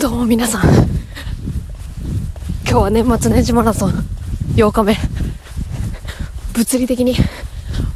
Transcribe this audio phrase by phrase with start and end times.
[0.00, 0.62] どうも皆さん。
[0.62, 0.70] 今
[2.66, 3.90] 日は年末年始マラソン
[4.54, 4.96] 8日目。
[6.54, 7.16] 物理的に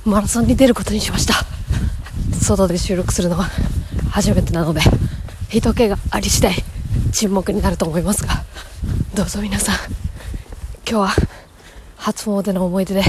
[0.04, 1.34] マラソンに出ることにしました。
[2.40, 3.48] 外で収録するのは
[4.10, 4.80] 初めてなので、
[5.48, 6.56] 人気があり次第
[7.12, 8.42] 沈黙になると思いますが、
[9.14, 9.76] どうぞ皆さん、
[10.84, 11.10] 今日は
[11.98, 13.04] 初詣の思い出で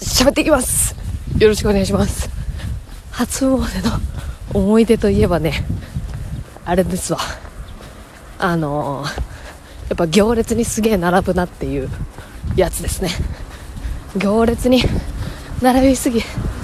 [0.00, 0.96] 喋っていきます。
[1.38, 2.30] よろしくお願いします。
[3.10, 4.00] 初詣の
[4.54, 5.66] 思い出といえばね、
[6.64, 7.18] あれですわ。
[8.38, 9.14] あのー、や
[9.94, 11.88] っぱ行列にすげえ並ぶなっていう
[12.56, 13.10] やつですね。
[14.16, 14.82] 行列に
[15.60, 16.20] 並びすぎ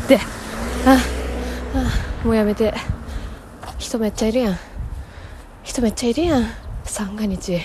[0.07, 0.19] て、
[0.87, 0.99] あ、
[1.75, 2.75] あ、もうやめて。
[3.79, 4.59] 人めっちゃいるやん。
[5.63, 6.45] 人めっちゃいるやん。
[6.85, 7.61] 三が日、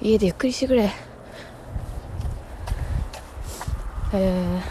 [0.00, 0.90] 家でゆっくりしてくれ。
[4.14, 4.62] え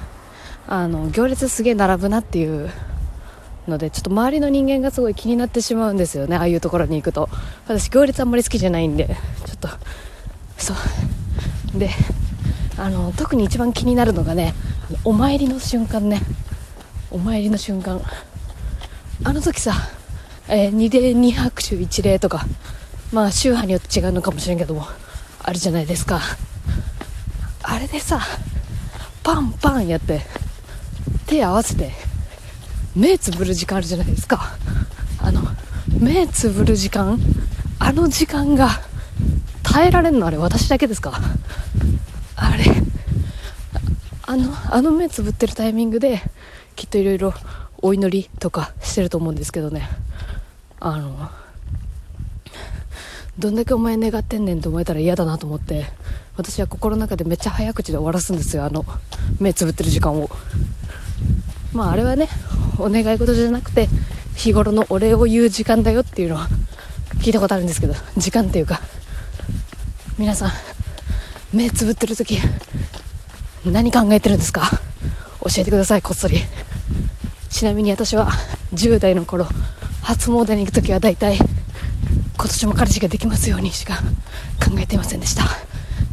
[0.68, 2.72] ー、あの、行列すげえ並ぶなっていう
[3.68, 6.36] のでちょっと周りの人間がすごい気になってしまうんですよね。
[6.38, 7.30] ああいうところに行くと。
[7.68, 9.08] 私行列あんまり好きじゃないんで。
[9.46, 9.70] ちょっと
[10.58, 10.74] そ
[11.76, 11.80] う。
[11.80, 11.90] で
[12.78, 14.54] あの特に一番気になるのがね
[15.04, 16.22] お参りの瞬間ね。
[17.12, 18.02] お参りの瞬間。
[19.24, 19.74] あの時さ、
[20.48, 22.46] えー、二礼二拍手一礼とか
[23.12, 24.86] まあ宗派によって違うのかもしれんけども
[25.44, 26.22] あるじゃないですか。
[27.64, 28.22] あれでさ
[29.24, 30.22] パンパンやって
[31.26, 31.92] 手合わせて
[32.96, 34.58] 目つぶる時間あるじゃないですか。
[35.20, 35.42] あの
[36.00, 37.20] 目つぶる時間
[37.80, 38.70] あの時間が
[39.64, 41.20] 耐えられんのあれ私だけですか。
[42.36, 42.66] あれ
[44.24, 46.22] あのあの目つぶってるタイミングで
[46.76, 47.34] きっといろいろ
[47.82, 49.90] お祈りとかしてると思うんですけどね。
[50.80, 51.30] あの
[53.40, 55.86] どんだけお前願ってんねんと思えたら嫌だなと思って
[56.36, 58.84] 私は心の中でめっちゃ早口で終わらすんですよあの
[59.40, 60.30] 目つぶってる時間を。
[61.74, 62.30] まああれはね
[62.80, 63.88] お願い事じゃなくて
[64.36, 66.48] 日頃のお礼を言う時間だよっていうのは
[67.20, 68.82] 聞いたことあるんですけど時間っていうか
[70.18, 70.52] 皆さん
[71.54, 72.40] 目つぶってる時
[73.66, 74.70] 何考えてるんですか？
[75.42, 76.38] 教えてくださいこっそり。
[77.50, 78.30] ちなみに私は
[78.74, 79.48] 10代の頃
[80.02, 81.48] 初詣に行く時は大体今
[82.48, 83.96] 年も彼氏ができますようにしか
[84.64, 85.44] 考えていませんでした。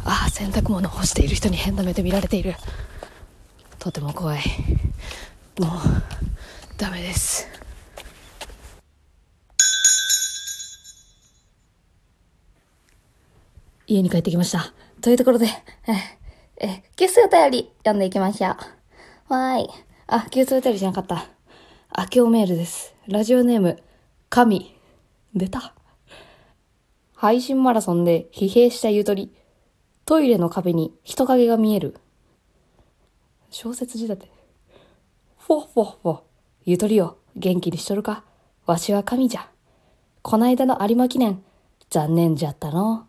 [0.03, 2.55] ああ洗濯物干している人に変な目で見られている。
[3.77, 4.41] とても怖い。
[5.59, 5.69] もう
[6.77, 7.47] ダメです。
[13.87, 14.73] 家に帰ってきました。
[15.01, 15.45] というところで
[15.87, 15.93] え
[16.57, 19.33] えゲスお便り読んでいきましょう。
[19.33, 19.69] わーい。
[20.07, 21.29] あゲスお便りじゃなかった。
[21.89, 22.93] あけおメールです。
[23.07, 23.81] ラジオネーム
[24.29, 24.75] 神。
[25.33, 25.73] 出た。
[27.13, 29.31] 配信マラソンで疲弊したゆとり。
[30.05, 31.95] トイレの壁に人影が見える。
[33.49, 34.31] 小説仕立て。
[35.39, 36.24] フォッフォッフォ。
[36.67, 38.23] ゆとりよ、元気にしとるか？
[38.65, 39.47] わしは神じゃ。
[40.23, 41.43] こないだの有馬記念、
[41.91, 43.05] 残念じゃったの。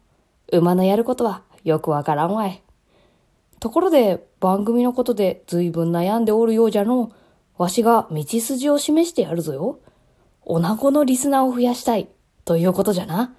[0.53, 2.63] 馬のやることはよくわからんわい。
[3.59, 7.13] ところで、番組のことで随分悩んでおるようじゃの。
[7.57, 9.81] わしが道筋を示してやるぞよ。
[10.45, 12.11] 女子のリスナーを増やしたい。
[12.45, 13.35] ということじゃな。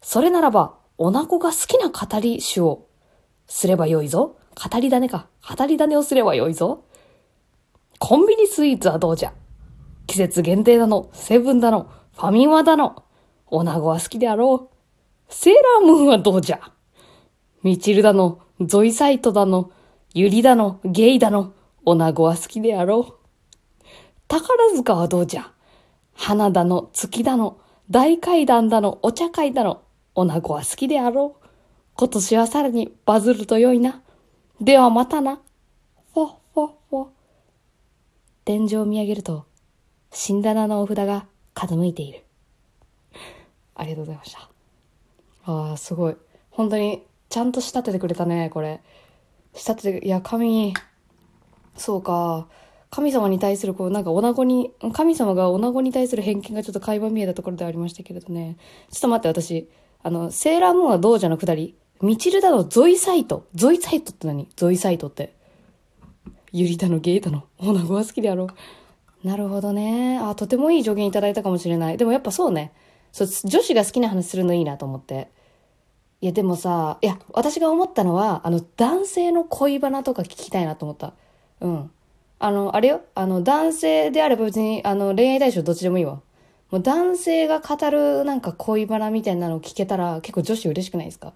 [0.00, 2.86] それならば、女子が好きな語り手を
[3.46, 4.38] すればよいぞ。
[4.54, 5.26] 語り種か。
[5.46, 6.84] 語り種をすればよいぞ。
[7.98, 9.32] コンビニスイーツはどうじゃ？
[10.08, 13.04] 季節限定だの、セブンだの、ファミマだの。
[13.46, 15.32] 女子は好きであろう。
[15.32, 16.60] セーラームーンはどうじゃ？
[17.62, 19.70] ミチルだの、ゾイサイトだの、
[20.14, 21.52] ユリだの、ゲイだの、
[21.84, 23.84] 女子は好きであろう。
[24.26, 25.52] 宝塚はどうじゃ？
[26.14, 27.58] 花だの、月だの、
[27.90, 29.82] 大階段だの、お茶会だの、
[30.14, 31.46] 女子は好きであろう。
[31.96, 34.02] 今年はさらにバズると良いな。
[34.60, 35.40] ではまたな。
[36.14, 37.06] フォッフォッフォ。
[38.44, 39.44] 天井を見上げると、
[40.10, 42.24] 死んだなのお札が傾いている。
[43.74, 44.48] ありがとうございました。
[45.44, 46.16] ああ、すごい。
[46.50, 48.80] 本当に、ちゃんと仕立ててくれたね、これ。
[49.54, 50.74] 仕立てて、いや、神、
[51.76, 52.48] そうか。
[52.90, 58.56] 神様に対する、こう、なんか、女子に、神様が女子に対する偏見がちょっと垣間見えたところではありましたけれどね。
[58.90, 59.68] ちょっと待って、私、
[60.02, 63.46] あの、セーラームーンはどうじゃのくだりミチルダのゾイサイト。
[63.54, 64.48] ゾイサイトって何？
[64.54, 65.34] ゾイサイトって。
[66.52, 67.44] ユリだのゲイだの。
[67.58, 68.48] 女子は好きであろう。
[69.24, 70.18] なるほどね。
[70.18, 71.96] あ、とてもいい助言いただいたかもしれない。
[71.96, 72.72] でもやっぱそうね。
[73.10, 75.28] そう、女子が好きな話するのいいなと思って。
[76.20, 81.14] いや、でもさ、いや、私が思ったのは、あの、男性の恋バナとか聞きたいなと思った。
[81.60, 81.90] うん。
[82.38, 83.00] あの、あれよ。
[83.14, 86.20] あの、男性であれば別に、あの、恋愛対象どっちでもいいわ。
[86.70, 91.32] もう男性が語るなんか恋バナみたいなのを聞けたら結構女子嬉しくないですか？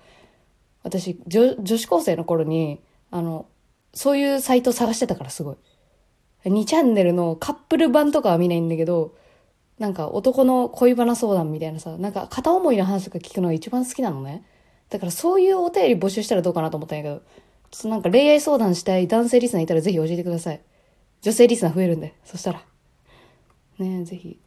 [0.82, 2.80] 私、女女子高生の頃に、
[3.10, 3.46] あの、
[3.94, 5.56] そういうサイト探してたからすごい。
[6.44, 9.14] 2チャンネルのカップル版とかは見ないんだけど、
[9.78, 14.44] なんか男の恋バナ相談みたいなさ、なんか片思いの話とか聞くのが一番好きなのね。
[14.90, 17.22] だからそういうお便り募集したらどうかなと思ったんやけど、
[17.70, 20.60] ちょっとなんか恋愛相談したい男性リスナーいたらぜひ教えてください。
[21.22, 22.62] 女性リスナー増えるんで、そしたら。
[23.78, 24.38] ねえ、ぜひ。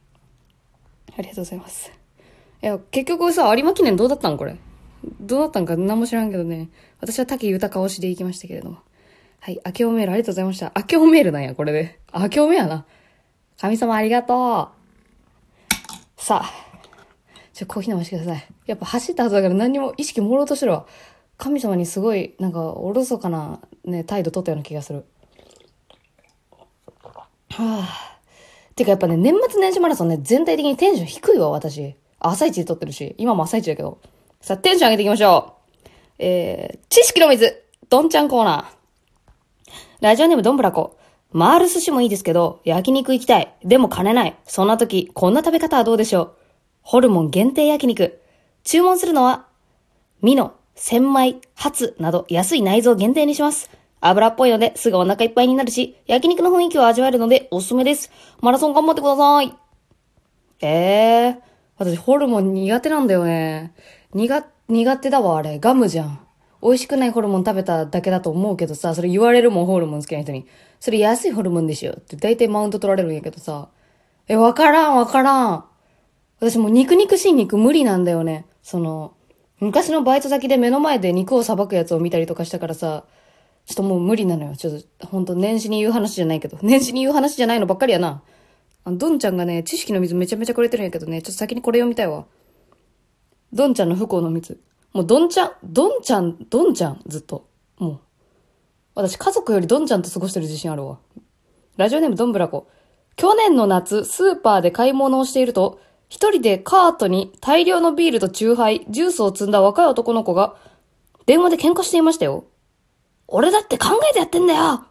[1.18, 1.90] ありがとうございます。
[2.62, 4.56] いや、結局さ、有馬記念どうだったんこれ？
[5.20, 6.68] どうだったんか何も知らんけどね。
[7.00, 8.78] 私は滝豊推しで行きましたけれども。
[9.40, 10.72] はい、明けおメールありがとうございました。
[10.76, 12.00] 明けおメールなんや、これで。
[12.12, 12.84] 明けおめやな。
[13.60, 14.70] 神様ありがと
[16.18, 16.20] う。
[16.20, 16.66] さあ。
[17.52, 18.46] ちょ、コーヒー飲ましてください。
[18.66, 20.86] やっぱ走った後だから何にも意識朦朧としてるわ。
[21.38, 25.04] 神様にすごい、なんか、おろそかな、ね、態度取ったような気がする。
[27.02, 27.18] は
[27.58, 28.18] あ。
[28.74, 31.94] てかやっぱね、年末年始マラソンね、全体的にテンション低いわ、私。
[32.18, 34.00] 朝一で撮ってるし、今も朝一だけど。
[34.40, 35.82] さあ、テンション上げていきましょう。
[36.18, 38.75] えー、知識の水、どんちゃんコーナー。
[40.00, 40.98] ラジオネームどんぶらこ。
[41.32, 43.54] 回る寿司もいいですけど、焼肉行きたい。
[43.64, 44.36] でも金ない。
[44.44, 46.34] そんな時、こんな食べ方はどうでしょう。
[46.82, 48.20] ホルモン限定焼肉。
[48.62, 49.46] 注文するのは、
[50.22, 53.70] ミノ、千枚、ハツなど安い内臓限定にします。
[54.00, 58.10] 油っぽいのですぐお腹いっぱいになるし、焼肉の雰囲気を味わえるのでおすすめです。
[58.40, 59.54] マラソン頑張ってください。
[60.60, 61.36] ええー、
[61.78, 63.72] 私ホルモン苦手なんだよね。
[64.12, 65.58] 苦、苦手だわ、あれ。
[65.58, 66.25] ガムじゃん。
[66.66, 70.48] 美味しくないホルモン食べただけだと思うけどさ、それ言われるもん、ホルモン好きな人に。
[70.80, 73.68] それ安いホルモンでしょって大体マウント取られるんやけどさ。
[74.26, 75.64] え、わからん、わからん。
[76.40, 78.46] 私もう肉肉しい肉無理なんだよね。
[78.64, 79.14] その、
[79.60, 83.04] 昔のバイト先で目の前で肉をさばくやつを見たりとかしたからさ、
[83.66, 84.56] ちょっともう無理なのよ。
[84.56, 86.58] ちょっと、ほんと年始に言う話じゃないけど。
[86.62, 88.22] 年始に言う話じゃないのばっかりやな。
[88.82, 92.26] あの、ドンちゃんがね、知識の水めちゃめちゃくれてるんやけどね、ちょっと先にこれ読みたいわ。
[93.52, 94.58] ドンちゃんの不幸の水。
[94.96, 97.46] もうドンちゃん、ドンちゃん、ドンちゃん、ずっと。
[97.76, 98.00] もう。
[98.94, 101.00] 私家族よりドンちゃんと過ごしてる自信あるわ。
[101.76, 102.66] ラジオネームドンブラコ。
[103.14, 110.56] 去年の夏、スーパーで買い物をしていると、一人でカートに大量のビールとチューハイ、ジュースを積んだ若い男の子が、
[111.26, 112.46] 電話で喧嘩していましたよ。
[113.28, 114.86] 俺だって考えてやってんだよ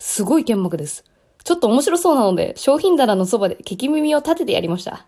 [0.00, 1.04] すごい剣幕です。
[1.44, 5.06] ちょっと面白そうなので、商品棚のそばで聞き耳を立ててやりました。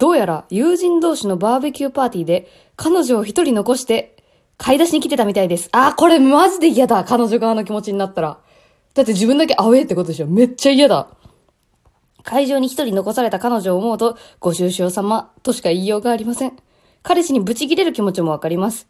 [0.00, 4.16] どうやら友人同士のバーベキューパーティーで彼女を一人残して
[4.56, 5.68] 買い出しに来てたみたいです。
[5.72, 7.04] あー、これマジで嫌だ。
[7.04, 8.38] 彼女側の気持ちになったら。
[8.94, 10.26] だって自分だけアウェイってことでしょ。
[10.26, 11.08] めっちゃ嫌だ。
[12.22, 16.56] 会場に一人残された彼女を思うと、ご愁傷様としか言いようがありません。
[17.02, 18.86] 彼氏にブチ切れる気持ちもわかります。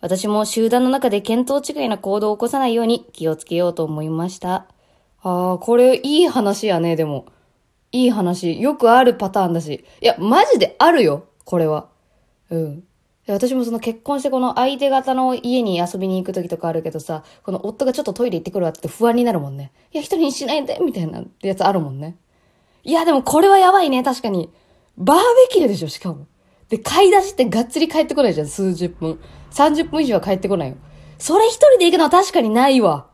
[0.00, 4.66] 私も集団の中で見当違いな行動を起こさないように気をつけようと思いました。
[5.22, 7.26] ああ、これいい話やね、でも。
[7.92, 8.60] いい話。
[8.60, 9.84] よくあるパターンだし。
[10.00, 11.88] いや、マジであるよ、これは。
[12.50, 12.84] うん。
[13.26, 19.72] 私もその結婚してこの相手方の家に遊びに行く時とかあるけどさ、この夫がちょっとトイレ行ってくるわって不安になるもんね。
[19.92, 22.16] いや、一人にしないで、みたいなやつあるもんね。
[22.84, 24.50] いや、でもこれはやばいね、確かに。
[24.96, 26.26] バーベキューでしょ、しかも。
[26.70, 29.20] で、買い出しってがっつり帰ってこないじゃん、数十分。
[29.50, 30.76] 30分以上は帰ってこないよ。
[31.18, 33.08] それ一人で行くのは確かにないわ。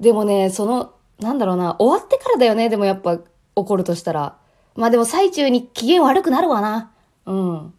[0.00, 3.18] でもね、その、なんだろうな、終わってからだよね、でもやっぱ
[3.56, 4.36] 怒るとしたら。
[4.74, 6.92] まあでも最中に機嫌悪くなるわな。
[7.24, 7.74] うん。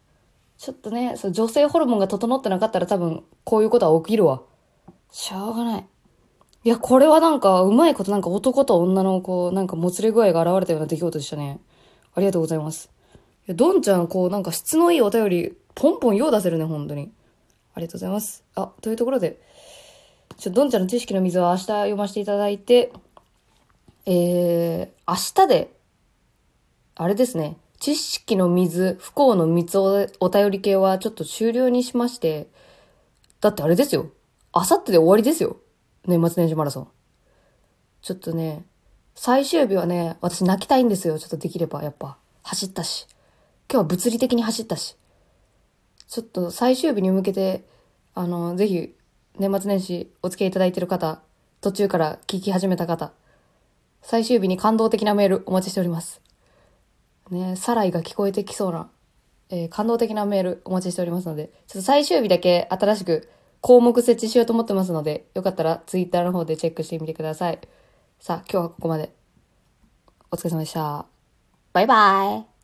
[0.58, 4.42] ちょっとね、そう女性ホルモンが整ってなかったら多分こういうことは起きるわ。
[5.12, 5.86] しょうがない。
[6.64, 11.60] いや、これはなんか、うまいことなんか男と女のこう、なんかもつれ具合が現れたような出来事でしたね。
[12.14, 12.90] ありがとうございます。
[13.14, 17.12] いや、どんちゃん、こう、なんか質のいいお便り、ポンポン用出せるね、本当に。
[17.76, 18.44] ありがとうございます。
[18.56, 19.40] あ、というところで、
[20.38, 22.92] ちょ、どんちゃんの知識の水は明日読ませていただいて、
[24.10, 25.74] えー、明日で、
[26.96, 32.48] あれですね、知識の水、不幸の水おお便り系はちょっと終了にしまして、
[33.42, 34.10] だってあれですよ。
[34.56, 35.58] 明後日で終わりですよ。
[36.06, 36.88] 年末年始マラソン。
[38.02, 38.64] ちょっとね、
[39.14, 41.20] 最終日はね、私泣きたいんですよ。
[41.20, 42.18] ちょっとできれば、やっぱ。
[42.44, 43.08] 走ったし。
[43.70, 44.96] 今日は物理的に走ったし。
[46.08, 47.66] ちょっと最終日に向けて、
[48.16, 48.96] あの、ぜひ、
[49.38, 51.20] 年末年始お付き合いいただいてる方、
[51.60, 53.12] 途中から聞き始めた方、
[54.02, 56.22] 最終日に感動的なメールお待ちしております。
[57.30, 58.90] ね、サライが聞こえてきそうな、
[59.50, 63.30] えー感動的なメールお待ちしておりますので、ちょっと最終日だけ新しく
[63.62, 67.60] 項目設置しようと思ってますので、よかったらツイッターの方でチェックしてみてください。
[68.20, 69.12] さあ、今日はここまで。
[70.32, 71.06] お疲れ様でした。
[71.74, 72.57] バイバイ。